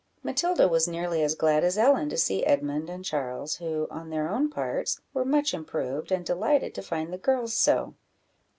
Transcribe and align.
Matilda 0.23 0.67
was 0.67 0.87
nearly 0.87 1.21
as 1.21 1.35
glad 1.35 1.63
as 1.63 1.77
Ellen 1.77 2.09
to 2.09 2.17
see 2.17 2.43
Edmund 2.43 2.89
and 2.89 3.05
Charles, 3.05 3.57
who, 3.57 3.87
on 3.91 4.09
their 4.09 4.27
own 4.27 4.49
parts, 4.49 4.99
were 5.13 5.23
much 5.23 5.53
improved, 5.53 6.11
and 6.11 6.25
delighted 6.25 6.73
to 6.73 6.81
find 6.81 7.13
the 7.13 7.19
girls 7.19 7.53
so. 7.53 7.93